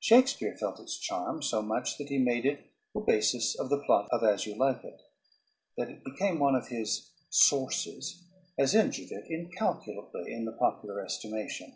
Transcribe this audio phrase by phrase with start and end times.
[0.00, 4.06] Shakespeare felt its charm so much that he made it the basis of the plot
[4.10, 5.00] of "As You Like It."
[5.78, 8.22] That it became one of his "sources"
[8.58, 11.72] has injured it incalculably in the popular estimation.